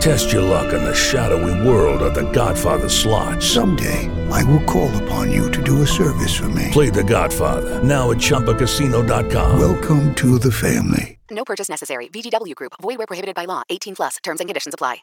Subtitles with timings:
[0.00, 3.42] Test your luck in the shadowy world of The Godfather slot.
[3.42, 6.68] Someday, I will call upon you to do a service for me.
[6.72, 9.58] Play The Godfather now at ChumbaCasino.com.
[9.58, 11.18] Welcome to the family.
[11.30, 12.08] No purchase necessary.
[12.08, 12.72] VGW Group.
[12.82, 13.62] Void where prohibited by law.
[13.70, 14.16] 18 plus.
[14.22, 14.98] Terms and conditions apply.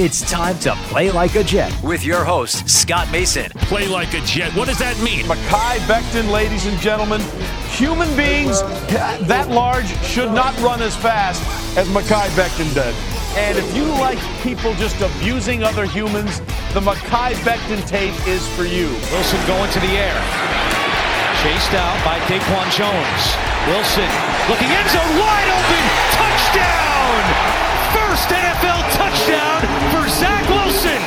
[0.00, 3.50] It's time to play like a Jet with your host, Scott Mason.
[3.62, 4.54] Play like a Jet.
[4.54, 5.24] What does that mean?
[5.24, 7.20] Mekhi Becton, ladies and gentlemen.
[7.70, 8.62] Human beings
[9.26, 11.42] that large should not run as fast
[11.76, 13.17] as Mekhi Becton did.
[13.38, 16.42] And if you like people just abusing other humans,
[16.74, 18.90] the Mekhi Becton tape is for you.
[19.14, 20.18] Wilson going to the air.
[21.46, 23.22] Chased out by Daquan Jones.
[23.70, 24.10] Wilson
[24.50, 25.84] looking end zone wide open.
[26.18, 27.22] Touchdown!
[27.94, 29.62] First NFL touchdown
[29.94, 30.98] for Zach Wilson.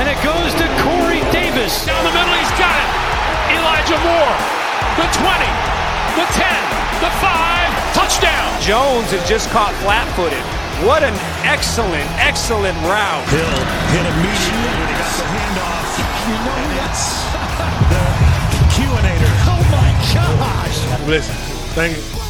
[0.00, 1.84] And it goes to Corey Davis.
[1.84, 2.90] Down the middle, he's got it.
[3.60, 4.36] Elijah Moore.
[4.96, 5.36] The 20,
[6.16, 6.48] the 10,
[7.04, 7.92] the 5.
[7.92, 8.48] Touchdown.
[8.64, 10.63] Jones is just caught flat footed.
[10.82, 11.14] What an
[11.46, 13.28] excellent, excellent route.
[13.30, 13.46] Hill
[13.94, 15.86] hit immediately when he got the handoff.
[16.26, 17.04] You know that's
[17.94, 18.02] the
[18.74, 19.32] Q-inator.
[19.46, 21.06] Oh my gosh.
[21.06, 21.34] Listen,
[21.74, 22.23] thank you.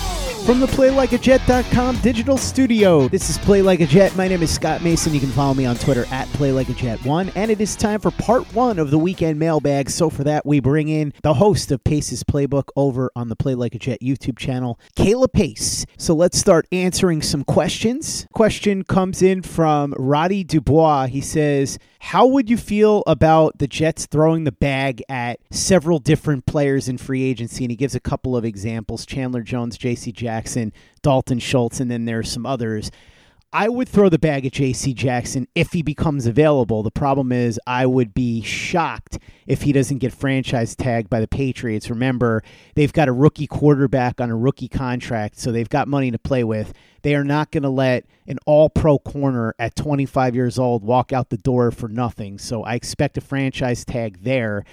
[0.45, 4.14] From the PlayLikeAJet.com digital studio, this is Play Like a Jet.
[4.14, 5.14] My name is Scott Mason.
[5.14, 7.33] You can follow me on Twitter at PlayLikeAJet1.
[7.34, 9.88] And it is time for part one of the weekend mailbag.
[9.88, 13.54] So for that, we bring in the host of Pace's Playbook over on the Play
[13.54, 15.87] Like a Jet YouTube channel, Kayla Pace.
[15.97, 18.27] So let's start answering some questions.
[18.34, 21.06] Question comes in from Roddy Dubois.
[21.06, 26.44] He says, how would you feel about the Jets throwing the bag at several different
[26.44, 27.65] players in free agency?
[27.65, 30.12] And he gives a couple of examples Chandler Jones, J.C.
[30.12, 32.91] Jackson, Dalton Schultz, and then there's some others.
[33.56, 34.94] I would throw the bag at J.C.
[34.94, 36.82] Jackson if he becomes available.
[36.82, 41.28] The problem is, I would be shocked if he doesn't get franchise tagged by the
[41.28, 41.88] Patriots.
[41.88, 42.42] Remember,
[42.75, 46.42] they've got a rookie quarterback on a rookie contract, so they've got money to play
[46.42, 46.72] with.
[47.03, 51.12] They are not going to let an all pro corner at 25 years old walk
[51.12, 52.38] out the door for nothing.
[52.38, 54.65] So I expect a franchise tag there.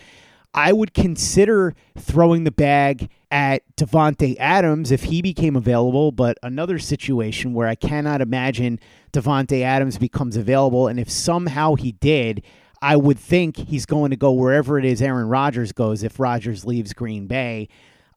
[0.54, 6.78] I would consider throwing the bag at Davante Adams if he became available, but another
[6.78, 8.80] situation where I cannot imagine
[9.14, 12.44] Davante Adams becomes available, and if somehow he did,
[12.82, 16.66] I would think he's going to go wherever it is Aaron Rodgers goes if Rodgers
[16.66, 17.70] leaves Green Bay.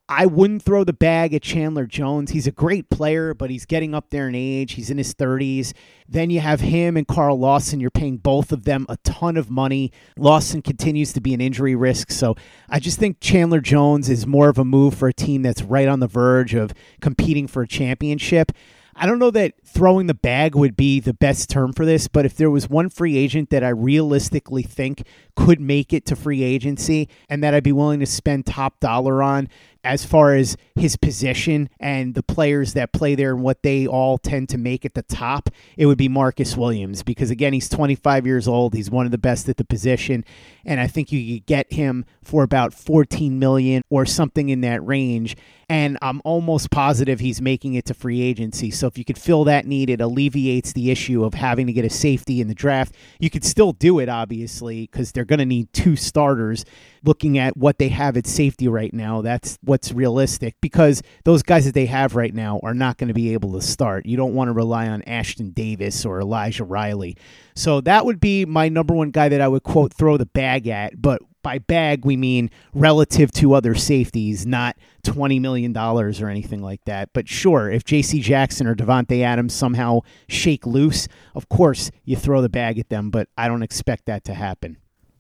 [0.09, 2.33] I wouldn't throw the bag at Chandler Jones.
[2.33, 4.73] He's a great player, but he's getting up there in age.
[4.73, 5.73] He's in his 30s.
[6.07, 7.81] Then you have him and Carl Lawson.
[7.81, 9.93] You're paying both of them a ton of money.
[10.19, 12.11] Lawson continues to be an injury risk.
[12.11, 12.37] So
[12.69, 15.89] I just think Chandler Jones is more of a move for a team that's right
[15.89, 18.53] on the verge of competing for a championship.
[18.97, 22.25] I don't know that throwing the bag would be the best term for this, but
[22.25, 25.05] if there was one free agent that I realistically think
[25.35, 29.21] could make it to free agency and that I'd be willing to spend top dollar
[29.21, 29.49] on
[29.85, 34.19] as far as his position and the players that play there and what they all
[34.19, 38.27] tend to make at the top, it would be Marcus Williams because again, he's 25
[38.27, 40.25] years old, he's one of the best at the position,
[40.65, 44.85] and I think you could get him for about 14 million or something in that
[44.85, 45.37] range.
[45.69, 48.71] And I'm almost positive he's making it to free agency.
[48.71, 51.85] So if you could fill that need, it alleviates the issue of having to get
[51.85, 52.95] a safety in the draft.
[53.19, 56.65] You could still do it, obviously, because they're going to need two starters.
[57.03, 61.65] Looking at what they have at safety right now, that's what's realistic because those guys
[61.65, 64.07] that they have right now are not going to be able to start.
[64.07, 67.17] You don't want to rely on Ashtyn Davis or Elijah Riley.
[67.57, 70.69] So that would be my number one guy that I would quote throw the bag
[70.69, 71.03] at.
[71.03, 76.85] But by bag, we mean relative to other safeties, not $20 million or anything like
[76.85, 77.09] that.
[77.13, 78.21] But sure, if J.C.
[78.21, 83.11] Jackson or Davante Adams somehow shake loose, of course you throw the bag at them,
[83.11, 84.77] but I don't expect that to happen.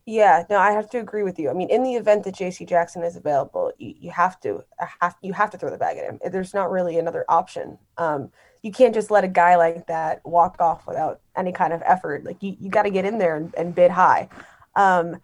[0.06, 1.49] Yeah, no, I have to agree with you.
[1.49, 2.67] I mean, in the event that J.C.
[2.67, 4.62] Jackson is available, you, you have to
[5.01, 6.21] have you have to throw the bag at him.
[6.31, 7.79] There's not really another option.
[7.97, 8.31] Um,
[8.62, 12.25] you can't just let a guy like that walk off without any kind of effort.
[12.25, 14.29] Like you, you got to get in there and, and bid high.
[14.77, 15.17] Um,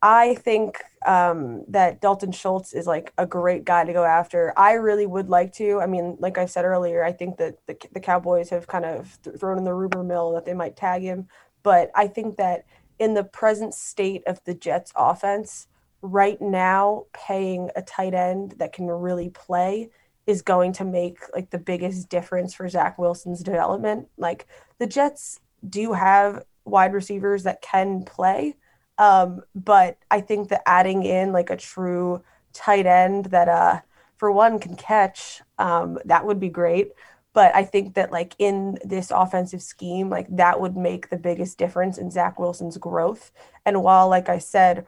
[0.00, 4.52] I think um, that Dalton Schultz is like a great guy to go after.
[4.56, 5.80] I really would like to.
[5.80, 9.18] I mean, like I said earlier, I think that the, the Cowboys have kind of
[9.22, 11.28] th- thrown in the rumor mill that they might tag him.
[11.62, 12.64] But I think that
[13.02, 15.66] in the present state of the Jets offense,
[16.02, 19.90] right now, paying a tight end that can really play
[20.26, 24.08] is going to make like the biggest difference for Zach Wilson's development.
[24.16, 24.46] Like
[24.78, 28.54] the Jets do have wide receivers that can play
[28.98, 32.22] um, but I think that adding in like a true
[32.52, 33.80] tight end that, uh,
[34.16, 36.92] for one, can catch, um, that would be great.
[37.34, 41.58] But I think that like in this offensive scheme, like that would make the biggest
[41.58, 43.32] difference in Zach Wilson's growth.
[43.64, 44.86] And while, like I said,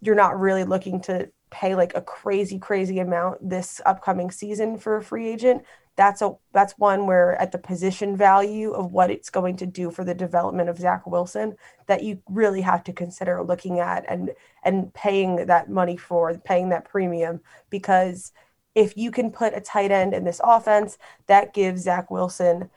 [0.00, 4.96] you're not really looking to pay like a crazy, crazy amount this upcoming season for
[4.96, 5.64] a free agent,
[5.96, 9.90] that's a that's one where at the position value of what it's going to do
[9.90, 11.56] for the development of Zach Wilson
[11.88, 14.30] that you really have to consider looking at and
[14.62, 18.32] and paying that money for paying that premium because
[18.74, 22.70] if you can put a tight end in this offense that gives Zach Wilson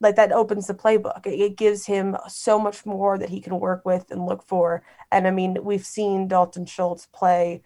[0.00, 3.84] like that opens the playbook it gives him so much more that he can work
[3.84, 7.62] with and look for and I mean we've seen Dalton Schultz play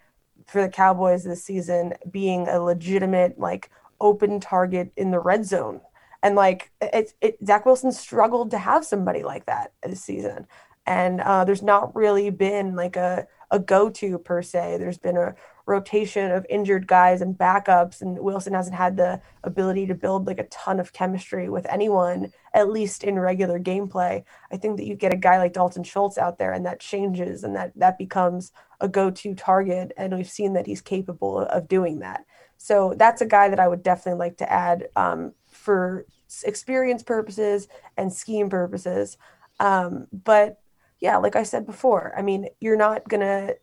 [0.47, 3.69] for the Cowboys this season being a legitimate like
[3.99, 5.79] open target in the red zone.
[6.23, 10.47] And like it, it Zach Wilson struggled to have somebody like that this season.
[10.85, 14.77] And uh, there's not really been like a, a go-to per se.
[14.79, 19.85] There's been a rotation of injured guys and backups, and Wilson hasn't had the ability
[19.87, 24.23] to build like a ton of chemistry with anyone, at least in regular gameplay.
[24.51, 27.43] I think that you get a guy like Dalton Schultz out there, and that changes,
[27.43, 31.99] and that that becomes a go-to target, and we've seen that he's capable of doing
[31.99, 32.25] that.
[32.57, 36.05] So that's a guy that I would definitely like to add um, for
[36.43, 39.17] experience purposes and scheme purposes.
[39.59, 40.59] Um, but
[41.01, 43.57] yeah, like I said before, I mean, you're not going to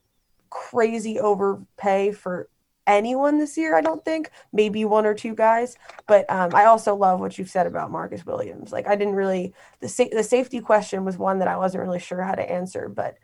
[0.51, 2.49] crazy overpay for
[2.87, 4.31] anyone this year, I don't think.
[4.53, 5.77] Maybe one or two guys.
[6.07, 8.73] But um, I also love what you've said about Marcus Williams.
[8.73, 12.01] Like, I didn't really, the, sa- the safety question was one that I wasn't really
[12.01, 12.89] sure how to answer.
[12.89, 13.17] But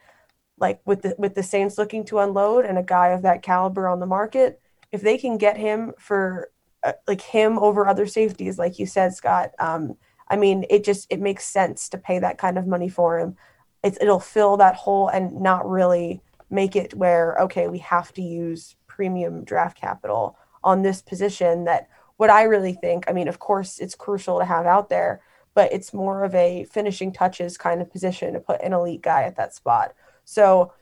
[0.59, 3.89] like with the with the Saints looking to unload and a guy of that caliber
[3.89, 4.61] on the market,
[4.93, 6.51] if they can get him for
[6.83, 9.97] uh, like him over other safeties, like you said, Scott, um,
[10.29, 13.37] I mean, it just it makes sense to pay that kind of money for him.
[13.85, 16.21] It's, it'll fill that hole and not really
[16.51, 21.65] make it where okay, we have to use premium draft capital on this position.
[21.65, 23.05] That what I really think.
[23.07, 25.21] I mean, of course, it's crucial to have out there,
[25.55, 29.23] but it's more of a finishing touches kind of position to put an elite guy
[29.23, 29.95] at that spot.
[30.25, 30.73] So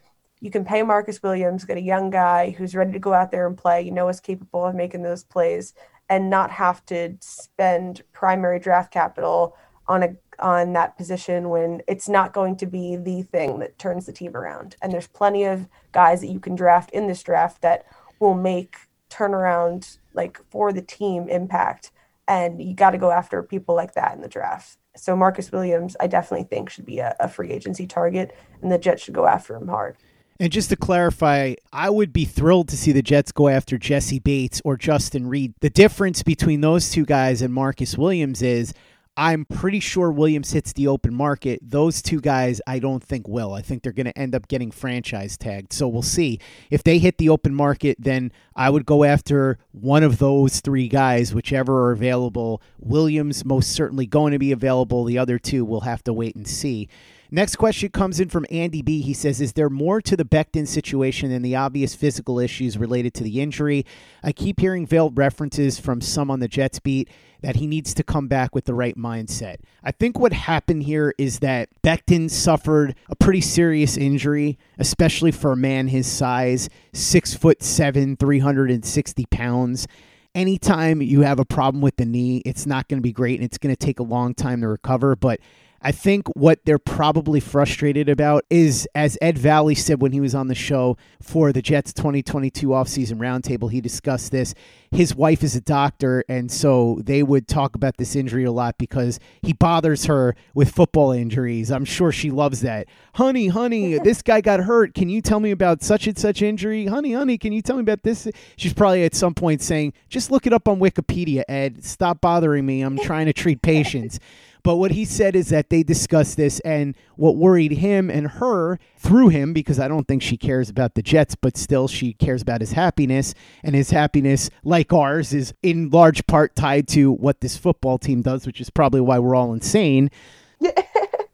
[0.40, 3.46] you can pay Marcus Williams, get a young guy who's ready to go out there
[3.46, 5.74] and play, you know is capable of making those plays,
[6.08, 9.56] and not have to spend primary draft capital
[9.92, 14.06] on a on that position when it's not going to be the thing that turns
[14.06, 14.74] the team around.
[14.80, 17.84] And there's plenty of guys that you can draft in this draft that
[18.18, 18.76] will make
[19.10, 21.92] turnaround like for the team impact.
[22.26, 24.78] And you got to go after people like that in the draft.
[24.96, 28.78] So Marcus Williams, I definitely think should be a, a free agency target, and the
[28.78, 29.96] Jets should go after him hard.
[30.40, 34.18] And just to clarify, I would be thrilled to see the Jets go after Jessie
[34.18, 35.54] Bates or Justin Reid.
[35.60, 38.74] The difference between those two guys and Marcus Williams is
[39.16, 41.60] I'm pretty sure Williams hits the open market.
[41.62, 43.52] Those two guys, I don't think will.
[43.52, 45.74] I think they're going to end up getting franchise tagged.
[45.74, 46.38] So we'll see.
[46.70, 50.88] If they hit the open market, then I would go after one of those three
[50.88, 52.62] guys, whichever are available.
[52.78, 55.04] Williams most certainly going to be available.
[55.04, 56.88] The other two we'll have to wait and see.
[57.34, 59.00] Next question comes in from Andy B.
[59.00, 63.14] He says, Is there more to the Becton situation than the obvious physical issues related
[63.14, 63.86] to the injury?
[64.22, 67.08] I keep hearing veiled references from some on the Jets beat
[67.40, 69.60] that he needs to come back with the right mindset.
[69.82, 75.52] I think what happened here is that Becton suffered a pretty serious injury, especially for
[75.52, 79.88] a man his size, six foot seven, 360 pounds
[80.34, 83.44] anytime you have a problem with the knee, it's not going to be great and
[83.44, 85.14] it's going to take a long time to recover.
[85.14, 85.40] But
[85.84, 90.34] I think what they're probably frustrated about is, as Ed Valley said when he was
[90.34, 94.54] on the show for the Jets 2022 offseason roundtable, he discussed this.
[94.92, 98.78] His wife is a doctor, and so they would talk about this injury a lot
[98.78, 101.72] because he bothers her with football injuries.
[101.72, 102.86] I'm sure she loves that.
[103.14, 104.94] Honey, honey, this guy got hurt.
[104.94, 106.86] Can you tell me about such and such injury?
[106.86, 108.28] Honey, honey, can you tell me about this?
[108.56, 111.84] She's probably at some point saying, just look it up on Wikipedia, Ed.
[111.84, 112.82] Stop bothering me.
[112.82, 114.20] I'm trying to treat patients.
[114.64, 118.78] But what he said is that they discussed this, and what worried him and her
[118.96, 122.42] through him, because I don't think she cares about the Jets, but still she cares
[122.42, 123.34] about his happiness.
[123.64, 128.22] And his happiness, like ours, is in large part tied to what this football team
[128.22, 130.10] does, which is probably why we're all insane.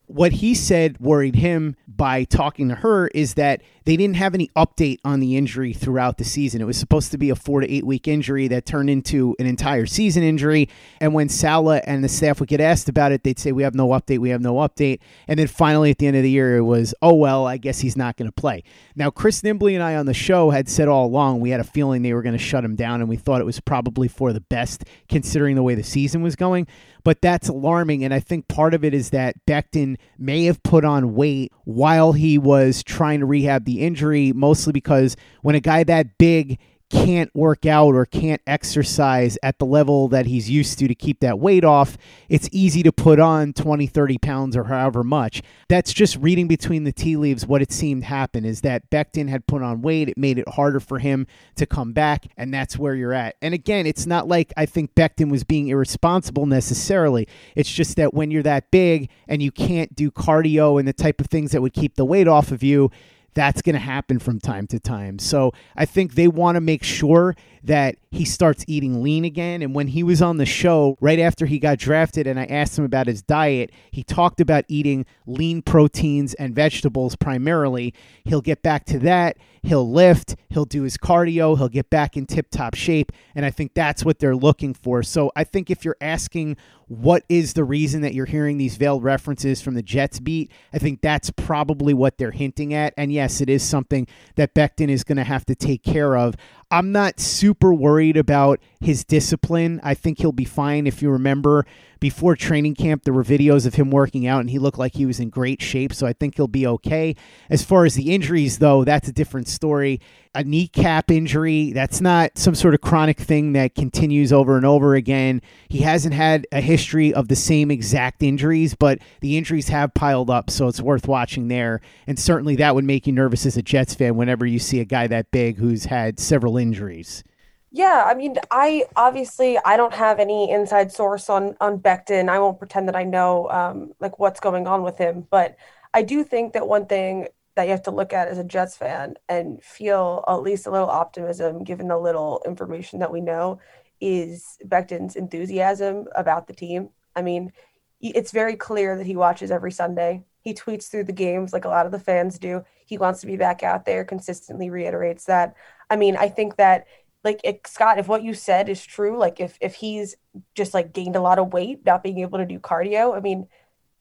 [0.09, 4.49] What he said worried him by talking to her is that they didn't have any
[4.57, 6.61] update on the injury throughout the season.
[6.61, 9.47] It was supposed to be a four to eight week injury that turned into an
[9.47, 10.69] entire season injury.
[11.01, 13.75] And when Saleh and the staff would get asked about it, they'd say, We have
[13.75, 15.01] no update, we have no update.
[15.27, 17.81] And then finally at the end of the year, it was, Oh, well, I guess
[17.81, 18.65] he's not going to play.
[18.97, 21.65] Now, Chris Nimbley and I on the show had said all along we had a
[21.65, 24.33] feeling they were going to shut him down, and we thought it was probably for
[24.33, 26.67] the best considering the way the season was going
[27.09, 28.05] but that's alarming.
[28.05, 32.13] And I think part of it is that Becton may have put on weight while
[32.13, 36.59] he was trying to rehab the injury, mostly because when a guy that big
[36.91, 41.21] can't work out or can't exercise at the level that he's used to to keep
[41.21, 45.43] that weight off, it's easy to put on 20, 30 pounds or however much.
[45.69, 49.47] That's just reading between the tea leaves what it seemed happen is that Becton had
[49.47, 50.09] put on weight.
[50.09, 51.27] It made it harder for him
[51.57, 53.37] to come back, and that's where you're at.
[53.43, 57.29] And again, it's not like I think Becton was being irresponsible necessarily.
[57.55, 61.21] It's just that when you're that big and you can't do cardio and the type
[61.21, 62.91] of things that would keep the weight off of you,
[63.39, 65.17] that's going to happen from time to time.
[65.21, 69.63] So I think they want to make sure that he starts eating lean again.
[69.63, 72.77] And when he was on the show right after he got drafted, and I asked
[72.77, 77.95] him about his diet, he talked about eating lean proteins and vegetables primarily.
[78.25, 79.37] He'll get back to that.
[79.63, 83.13] He'll lift, he'll do his cardio, he'll get back in tip top shape.
[83.35, 85.03] And I think that's what they're looking for.
[85.03, 86.57] So I think if you're asking
[86.89, 90.79] what is the reason that you're hearing these veiled references from the Jets beat, I
[90.79, 92.95] think that's probably what they're hinting at.
[92.97, 96.35] And yes, it is something that Becton is going to have to take care of.
[96.71, 99.81] I'm not super worried about his discipline.
[99.83, 100.87] I think he'll be fine.
[100.87, 101.67] If you remember,
[102.01, 105.07] before training camp, there were videos of him working out and he looked like he
[105.07, 105.93] was in great shape.
[105.93, 107.17] So I think he'll be okay.
[107.51, 110.01] As far as the injuries, though, that's a different story.
[110.35, 114.95] A kneecap injury, that's not some sort of chronic thing that continues over and over
[114.95, 115.43] again.
[115.69, 120.31] He hasn't had a history of the same exact injuries, but the injuries have piled
[120.31, 120.51] up.
[120.51, 121.81] So it's worth watching there.
[122.07, 124.85] And certainly that would make you nervous as a Jets fan whenever you see a
[124.85, 127.25] guy that big who's had several injuries.
[127.71, 132.29] Yeah, I mean, I obviously I don't have any inside source on on Becton.
[132.29, 135.57] I won't pretend that I know um, like what's going on with him, but
[135.93, 138.77] I do think that one thing that you have to look at as a Jets
[138.77, 143.59] fan and feel at least a little optimism, given the little information that we know,
[144.01, 146.91] is Becton's enthusiasm about the team.
[147.17, 147.53] I mean,
[148.01, 150.25] it's very clear that he watches every Sunday.
[150.41, 152.65] He tweets through the games like a lot of the fans do.
[152.87, 155.57] He wants to be back out there, consistently reiterates that.
[155.91, 156.87] I mean, I think that
[157.25, 160.17] like Scott, if what you said is true, like if if he's
[160.55, 163.49] just like gained a lot of weight, not being able to do cardio, I mean,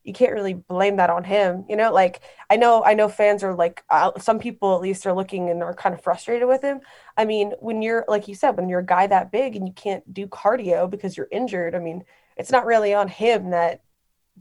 [0.03, 1.65] you can't really blame that on him.
[1.67, 5.05] You know, like I know I know fans are like uh, some people at least
[5.05, 6.79] are looking and are kind of frustrated with him.
[7.17, 9.73] I mean, when you're like you said, when you're a guy that big and you
[9.73, 12.03] can't do cardio because you're injured, I mean,
[12.37, 13.81] it's not really on him that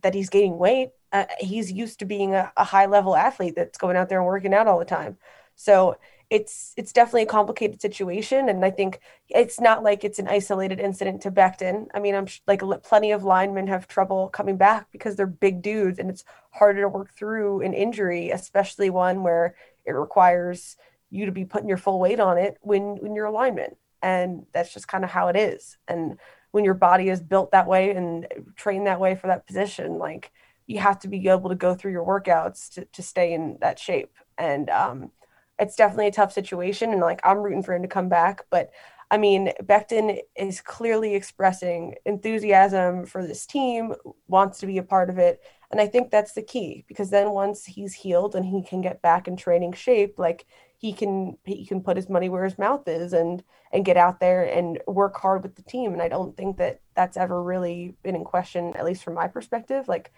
[0.02, 0.90] that he's gaining weight.
[1.12, 4.26] Uh, he's used to being a, a high level athlete that's going out there and
[4.26, 5.16] working out all the time.
[5.56, 5.96] So
[6.28, 10.80] it's it's definitely a complicated situation and i think it's not like it's an isolated
[10.80, 11.86] incident to becton.
[11.94, 15.98] I mean i'm like plenty of linemen have trouble coming back because they're big dudes
[15.98, 19.54] and it's harder to work through an injury especially one where
[19.84, 20.76] it requires
[21.10, 24.46] you to be putting your full weight on it when when you're a lineman and
[24.52, 25.78] that's just kind of how it is.
[25.88, 26.18] And
[26.52, 30.30] when your body is built that way and trained that way for that position like
[30.66, 33.78] you have to be able to go through your workouts to, to stay in that
[33.78, 34.14] shape.
[34.38, 35.10] And um,
[35.58, 38.44] it's definitely a tough situation and like I'm rooting for him to come back.
[38.50, 38.70] But
[39.10, 43.94] I mean, Becton is clearly expressing enthusiasm for this team,
[44.26, 45.40] wants to be a part of it.
[45.70, 49.02] And I think that's the key because then once he's healed and he can get
[49.02, 50.46] back in training shape, like
[50.78, 54.20] he can he can put his money where his mouth is and and get out
[54.20, 55.92] there and work hard with the team.
[55.92, 59.28] And I don't think that that's ever really been in question, at least from my
[59.28, 59.88] perspective.
[59.88, 60.12] Like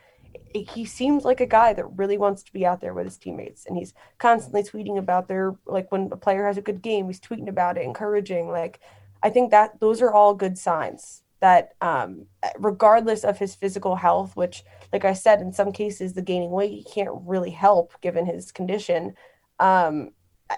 [0.54, 3.66] he seems like a guy that really wants to be out there with his teammates
[3.66, 7.20] and he's constantly tweeting about their like when a player has a good game he's
[7.20, 8.80] tweeting about it encouraging like
[9.22, 12.26] i think that those are all good signs that um,
[12.58, 16.72] regardless of his physical health which like i said in some cases the gaining weight
[16.72, 19.14] he can't really help given his condition
[19.60, 20.10] um,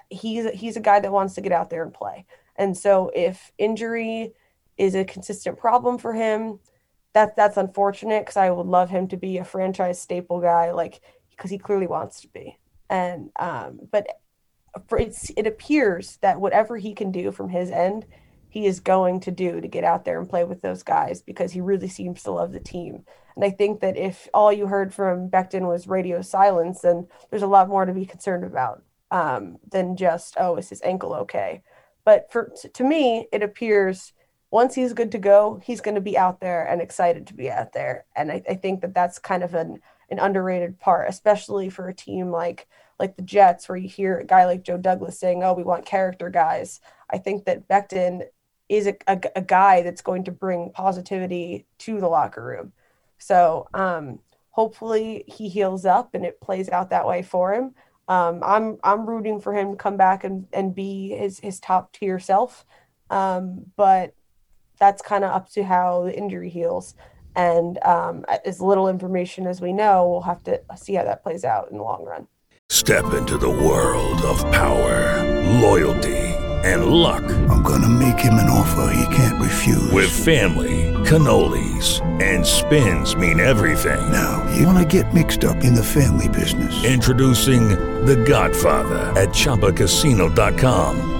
[0.08, 2.26] he's he's a guy that wants to get out there and play.
[2.56, 4.34] And so if injury
[4.76, 6.60] is a consistent problem for him
[7.12, 11.00] that that's unfortunate because I would love him to be a franchise staple guy, like
[11.30, 12.58] because he clearly wants to be.
[12.88, 14.06] And um, but
[14.88, 18.06] for it's it appears that whatever he can do from his end,
[18.48, 21.52] he is going to do to get out there and play with those guys because
[21.52, 23.04] he really seems to love the team.
[23.36, 27.42] And I think that if all you heard from Becton was radio silence, then there's
[27.42, 31.62] a lot more to be concerned about um, than just oh, is his ankle okay?
[32.04, 34.12] But for to me, it appears
[34.50, 37.50] once he's good to go, he's going to be out there and excited to be
[37.50, 38.04] out there.
[38.16, 39.80] And I, I, think that that's kind of an
[40.10, 42.66] an underrated part, especially for a team like
[42.98, 45.86] like the Jets, where you hear a guy like Joe Douglas saying, "Oh, we want
[45.86, 46.80] character guys."
[47.10, 48.22] I think that Becton
[48.68, 52.72] is a, a, a guy that's going to bring positivity to the locker room.
[53.18, 57.74] So um, hopefully he heals up and it plays out that way for him.
[58.08, 61.92] Um, I'm I'm rooting for him to come back and, and be his his top
[61.92, 62.64] tier self.
[63.10, 64.14] Um, but
[64.80, 66.94] that's kind of up to how the injury heals.
[67.36, 71.44] And um, as little information as we know, we'll have to see how that plays
[71.44, 72.26] out in the long run.
[72.70, 76.16] Step into the world of power, loyalty,
[76.64, 77.24] and luck.
[77.48, 79.90] I'm going to make him an offer he can't refuse.
[79.90, 84.12] With family, cannolis, and spins mean everything.
[84.12, 86.84] Now, you want to get mixed up in the family business.
[86.84, 87.70] Introducing
[88.06, 91.19] The Godfather at ChumbaCasino.com.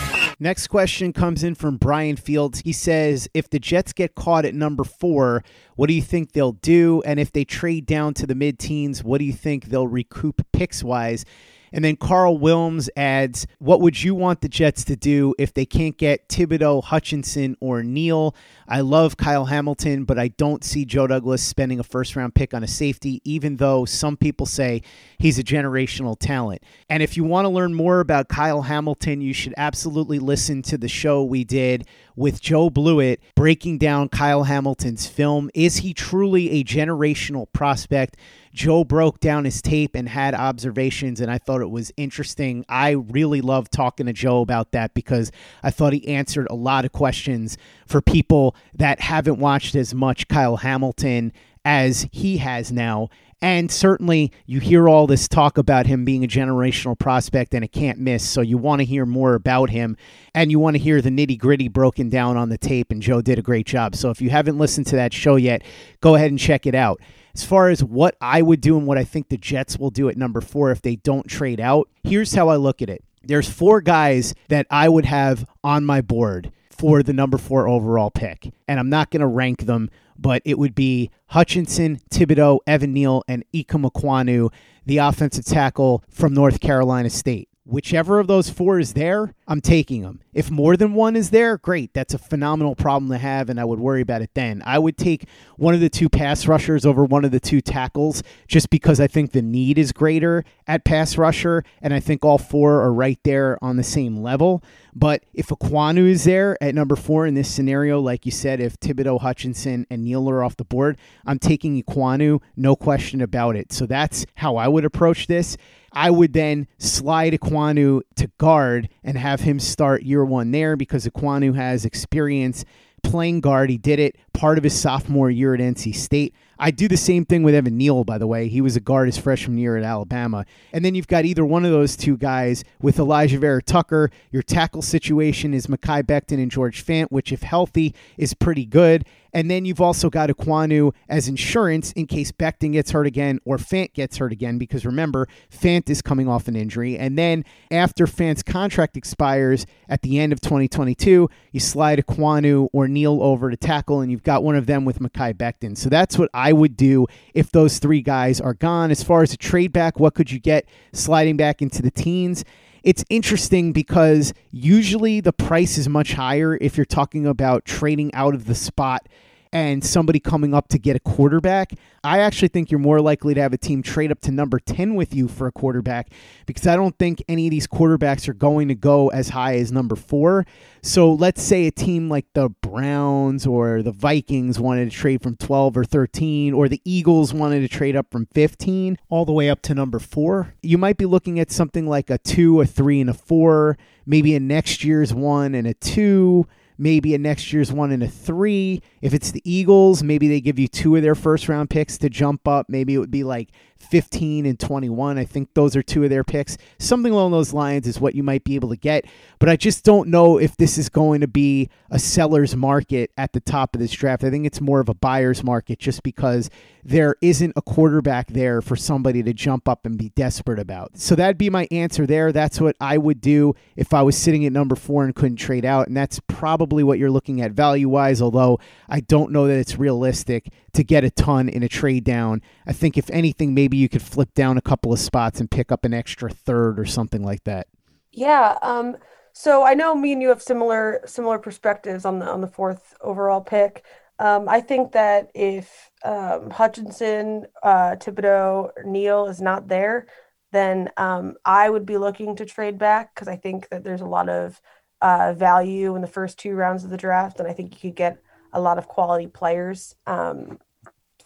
[0.41, 2.61] Next question comes in from Brian Fields.
[2.61, 5.43] He says, If the Jets get caught at number four,
[5.75, 7.03] what do you think they'll do?
[7.05, 10.41] And if they trade down to the mid teens, what do you think they'll recoup
[10.51, 11.25] picks wise?
[11.71, 15.65] And then Carl Wilms adds, What would you want the Jets to do if they
[15.65, 18.35] can't get Thibodeaux, Hutchinson, or Neal?
[18.67, 22.53] I love Kyle Hamilton, but I don't see Joe Douglas spending a first round pick
[22.53, 24.81] on a safety, even though some people say
[25.17, 26.63] he's a generational talent.
[26.89, 30.77] And if you want to learn more about Kyle Hamilton, you should absolutely listen to
[30.77, 35.49] the show we did with Joe Blewett breaking down Kyle Hamilton's film.
[35.53, 38.17] Is he truly a generational prospect?
[38.53, 42.65] Joe broke down his tape and had observations, and I thought it was interesting.
[42.67, 45.31] I really loved talking to Joe about that because
[45.63, 50.27] I thought he answered a lot of questions for people that haven't watched as much
[50.27, 51.31] Kyle Hamilton
[51.63, 53.09] as he has now.
[53.43, 57.71] And certainly, you hear all this talk about him being a generational prospect and it
[57.71, 58.27] can't miss.
[58.27, 59.97] So, you want to hear more about him
[60.35, 62.91] and you want to hear the nitty gritty broken down on the tape.
[62.91, 63.95] And Joe did a great job.
[63.95, 65.63] So, if you haven't listened to that show yet,
[66.01, 67.01] go ahead and check it out.
[67.33, 70.09] As far as what I would do and what I think the Jets will do
[70.09, 73.03] at number four if they don't trade out, here's how I look at it.
[73.23, 78.09] There's four guys that I would have on my board for the number four overall
[78.09, 78.51] pick.
[78.67, 83.23] And I'm not going to rank them, but it would be Hutchinson, Thibodeaux, Evan Neal,
[83.27, 84.51] and Ikem Ekwonu,
[84.85, 87.49] the offensive tackle from North Carolina State.
[87.63, 90.21] Whichever of those four is there, I'm taking them.
[90.31, 91.93] If more than one is there, great.
[91.93, 94.63] That's a phenomenal problem to have, and I would worry about it then.
[94.65, 98.23] I would take one of the two pass rushers over one of the two tackles
[98.47, 102.37] just because I think the need is greater at pass rusher, and I think all
[102.37, 104.63] four are right there on the same level.
[104.95, 108.79] But if Ekwonu is there at number four in this scenario, like you said, if
[108.79, 113.73] Thibodeaux, Hutchinson, and Neal are off the board, I'm taking Ekwonu, no question about it.
[113.73, 115.57] So that's how I would approach this.
[115.93, 121.05] I would then slide Ekwonu to guard and have him start year one there because
[121.05, 122.65] Ekwonu has experience
[123.03, 123.69] playing guard.
[123.69, 126.33] He did it part of his sophomore year at NC State.
[126.59, 128.47] I do the same thing with Evan Neal, by the way.
[128.47, 130.45] He was a guard his freshman year at Alabama.
[130.71, 134.11] And then you've got either one of those two guys with Alijah Vera Tucker.
[134.31, 139.05] Your tackle situation is Mekhi Becton and George Fant, which, if healthy, is pretty good.
[139.33, 143.57] And then you've also got Ekwonu as insurance in case Becton gets hurt again or
[143.57, 146.97] Fant gets hurt again, because remember, Fant is coming off an injury.
[146.97, 152.87] And then after Fant's contract expires at the end of 2022, you slide Ekwonu or
[152.87, 155.77] Neal over to tackle, and you've got one of them with Mekhi Becton.
[155.77, 158.91] So that's what I would do if those three guys are gone.
[158.91, 162.43] As far as a trade back, what could you get sliding back into the teens?
[162.83, 168.33] It's interesting because usually the price is much higher if you're talking about trading out
[168.33, 169.07] of the spot
[169.53, 171.73] and somebody coming up to get a quarterback.
[172.03, 174.95] I actually think you're more likely to have a team trade up to number 10
[174.95, 176.11] with you for a quarterback
[176.45, 179.71] because I don't think any of these quarterbacks are going to go as high as
[179.71, 180.45] number four.
[180.81, 185.35] So let's say a team like the Browns or the Vikings wanted to trade from
[185.35, 189.49] 12 or 13, or the Eagles wanted to trade up from 15 all the way
[189.49, 190.55] up to number four.
[190.63, 194.33] You might be looking at something like a two, a three, and a four, maybe
[194.33, 196.47] a next year's one and a two
[196.81, 198.81] maybe a next year's one and a three.
[199.01, 202.09] If it's the Eagles, maybe they give you two of their first round picks to
[202.09, 202.69] jump up.
[202.69, 203.49] Maybe it would be like
[203.81, 205.17] 15 and 21.
[205.17, 206.57] I think those are two of their picks.
[206.79, 209.05] Something along those lines is what you might be able to get.
[209.39, 213.33] But I just don't know if this is going to be a seller's market at
[213.33, 214.23] the top of this draft.
[214.23, 216.49] I think it's more of a buyer's market just because
[216.83, 220.97] there isn't a quarterback there for somebody to jump up and be desperate about.
[220.97, 222.31] So that'd be my answer there.
[222.31, 225.65] That's what I would do if I was sitting at number four and couldn't trade
[225.65, 225.87] out.
[225.87, 229.77] And that's probably what you're looking at value wise, although I don't know that it's
[229.77, 232.41] realistic to get a ton in a trade down.
[232.65, 235.71] I think if anything, maybe you could flip down a couple of spots and pick
[235.71, 237.67] up an extra third or something like that.
[238.11, 238.57] Yeah.
[238.61, 238.97] Um,
[239.33, 242.95] so I know me and you have similar similar perspectives on the on the fourth
[243.01, 243.83] overall pick.
[244.19, 250.05] Um, I think that if um, Hutchinson, uh, Thibodeaux, Neal is not there,
[250.51, 254.05] then um, I would be looking to trade back because I think that there's a
[254.05, 254.61] lot of
[255.01, 257.97] uh, value in the first two rounds of the draft, and I think you could
[257.97, 258.21] get
[258.53, 260.59] a lot of quality players um,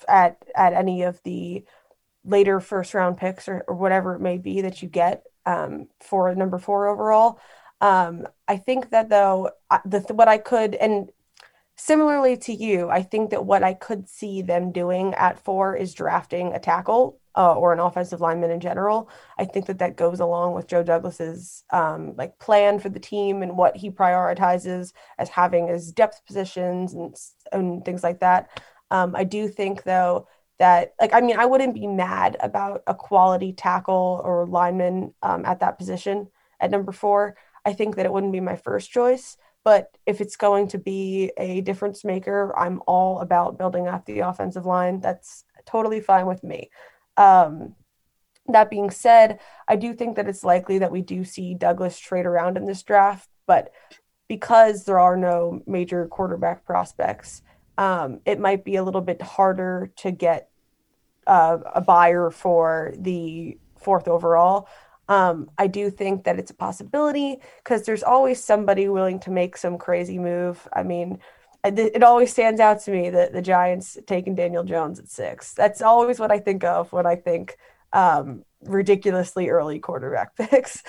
[0.07, 1.63] at at any of the
[2.23, 6.33] later first round picks or, or whatever it may be that you get um, for
[6.35, 7.39] number four overall.
[7.81, 9.51] Um, I think that though,
[9.85, 11.09] the what I could and
[11.75, 15.93] similarly to you, I think that what I could see them doing at four is
[15.93, 19.09] drafting a tackle uh, or an offensive lineman in general.
[19.37, 23.41] I think that that goes along with Joe Douglas's um, like plan for the team
[23.41, 27.15] and what he prioritizes as having as depth positions and
[27.51, 28.49] and things like that.
[28.91, 30.27] Um, I do think though
[30.59, 35.45] that like I mean I wouldn't be mad about a quality tackle or lineman um,
[35.45, 37.35] at that position at number four.
[37.65, 41.31] I think that it wouldn't be my first choice, but if it's going to be
[41.37, 45.01] a difference maker, I'm all about building up the offensive line.
[45.01, 46.69] That's totally fine with me.
[47.17, 47.75] Um,
[48.47, 52.25] that being said, I do think that it's likely that we do see Douglas trade
[52.25, 53.71] around in this draft, but
[54.27, 57.41] because there are no major quarterback prospects,
[57.77, 60.49] um, it might be a little bit harder to get
[61.27, 64.67] uh, a buyer for the fourth overall.
[65.07, 69.57] Um, I do think that it's a possibility because there's always somebody willing to make
[69.57, 70.67] some crazy move.
[70.73, 71.19] I mean,
[71.67, 75.53] it always stands out to me that the Giants taking Daniel Jones at six.
[75.53, 77.57] That's always what I think of when I think
[77.93, 80.83] um, ridiculously early quarterback picks.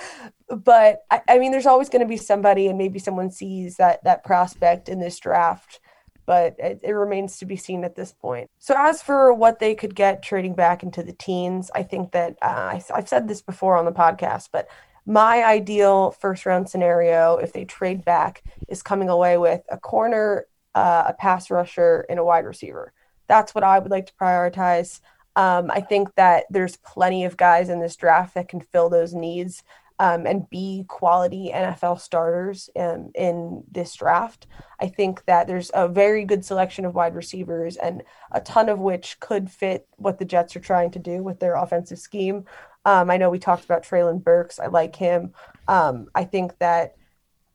[0.49, 4.03] But I, I mean, there's always going to be somebody, and maybe someone sees that
[4.03, 5.79] that prospect in this draft.
[6.25, 8.49] But it, it remains to be seen at this point.
[8.59, 12.35] So as for what they could get trading back into the teens, I think that
[12.41, 14.67] uh, I, I've said this before on the podcast, but
[15.05, 20.45] my ideal first round scenario, if they trade back, is coming away with a corner
[20.77, 22.93] uh, a pass rusher, and a wide receiver.
[23.27, 25.01] That's what I would like to prioritize.
[25.35, 29.13] Um, I think that there's plenty of guys in this draft that can fill those
[29.13, 29.63] needs
[29.99, 34.45] um, and be quality NFL starters in, in this draft.
[34.79, 38.79] I think that there's a very good selection of wide receivers, and a ton of
[38.79, 42.45] which could fit what the Jets are trying to do with their offensive scheme.
[42.85, 44.59] Um, I know we talked about Treylon Burks.
[44.59, 45.33] I like him.
[45.67, 46.96] Um, I think that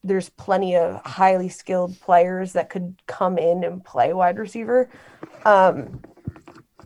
[0.05, 4.91] there's plenty of highly skilled players that could come in and play wide receiver.
[5.45, 6.01] Um,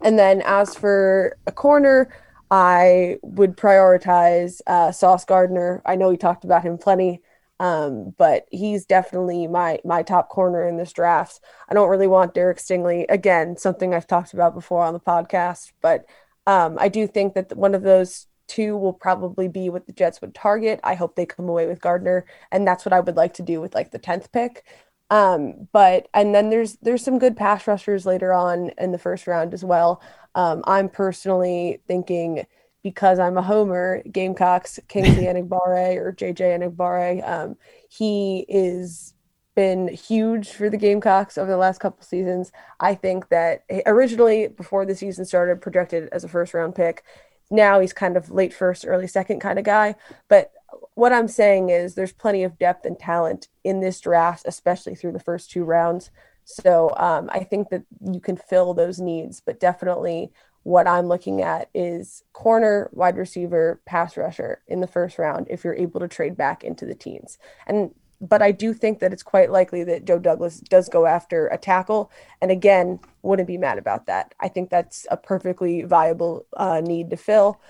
[0.02, 2.08] and then as for a corner,
[2.50, 5.82] I would prioritize uh, Sauce Gardner.
[5.84, 7.22] I know we talked about him plenty,
[7.58, 11.40] um, but he's definitely my my top corner in this draft.
[11.68, 15.72] I don't really want Derek Stingley again, something I've talked about before on the podcast,
[15.80, 16.04] but
[16.46, 20.20] um, I do think that one of those two will probably be what the Jets
[20.20, 20.80] would target.
[20.84, 23.60] I hope they come away with Gardner, and that's what I would like to do
[23.60, 24.64] with like the tenth pick.
[25.10, 29.26] Um, but and then there's there's some good pass rushers later on in the first
[29.26, 30.02] round as well.
[30.34, 32.46] Um, I'm personally thinking
[32.82, 37.28] because I'm a homer, Gamecocks Kingsley Enagbare or JJ Enagbare.
[37.28, 37.56] Um,
[37.88, 39.14] he is
[39.56, 42.52] been huge for the Gamecocks over the last couple seasons.
[42.78, 47.02] I think that originally before the season started, projected as a first round pick
[47.50, 49.94] now he's kind of late first, early second kind of guy.
[50.28, 50.52] But
[50.94, 55.12] what I'm saying is there's plenty of depth and talent in this draft, especially through
[55.12, 56.10] the first two rounds.
[56.44, 60.32] So um, I think that you can fill those needs, but definitely
[60.62, 65.62] what I'm looking at is corner, wide receiver, pass rusher in the first round if
[65.62, 67.38] you're able to trade back into the teens.
[67.66, 71.48] And but I do think that it's quite likely that Joe Douglas does go after
[71.48, 72.10] a tackle.
[72.40, 74.34] And again, wouldn't be mad about that.
[74.40, 77.60] I think that's a perfectly viable uh, need to fill.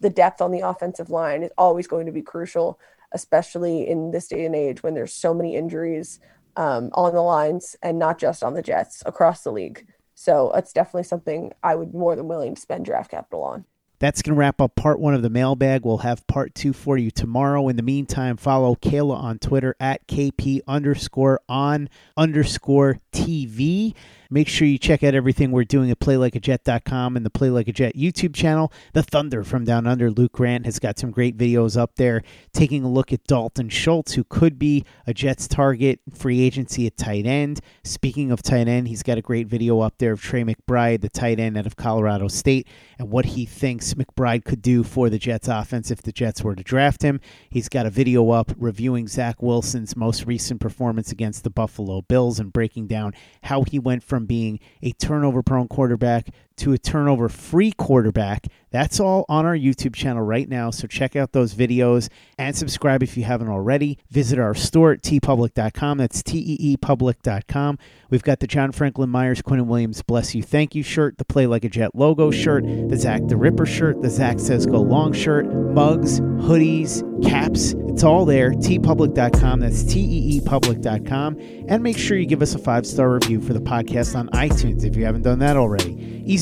[0.00, 2.80] The depth on the offensive line is always going to be crucial,
[3.12, 6.18] especially in this day and age when there's so many injuries
[6.56, 9.86] um, on the lines and not just on the Jets across the league.
[10.14, 13.64] So it's definitely something I would more than willing to spend draft capital on.
[14.02, 15.84] That's going to wrap up part one of the mailbag.
[15.84, 17.68] We'll have part two for you tomorrow.
[17.68, 23.94] In the meantime, follow Kayla on Twitter at KP underscore on underscore TV.
[24.32, 27.72] Make sure you check out everything we're doing at playlikeajet.com and the Play Like a
[27.72, 28.72] Jet YouTube channel.
[28.94, 32.22] The Thunder from Down Under, Luke Grant, has got some great videos up there
[32.54, 36.96] taking a look at Dalton Schultz, who could be a Jets target free agency at
[36.96, 37.60] tight end.
[37.84, 41.10] Speaking of tight end, he's got a great video up there of Trey McBride, the
[41.10, 42.66] tight end out of Colorado State,
[42.98, 46.54] and what he thinks McBride could do for the Jets offense if the Jets were
[46.54, 47.20] to draft him.
[47.50, 52.40] He's got a video up reviewing Zach Wilson's most recent performance against the Buffalo Bills
[52.40, 57.28] and breaking down how he went from being a turnover prone quarterback to a turnover
[57.28, 58.46] free quarterback.
[58.70, 60.70] That's all on our YouTube channel right now.
[60.70, 63.98] So check out those videos and subscribe if you haven't already.
[64.10, 65.98] Visit our store at teepublic.com.
[65.98, 67.78] That's T E E public.com.
[68.08, 71.46] We've got the John Franklin Myers, Quinn Williams Bless You Thank You shirt, the Play
[71.46, 75.12] Like a Jet logo shirt, the Zach the Ripper shirt, the Zach Says Go Long
[75.12, 77.74] shirt, mugs, hoodies, caps.
[77.88, 78.52] It's all there.
[78.52, 79.60] teepublic.com.
[79.60, 81.38] That's T E E public.com.
[81.68, 84.84] And make sure you give us a five star review for the podcast on iTunes
[84.84, 86.22] if you haven't done that already.
[86.24, 86.41] Easy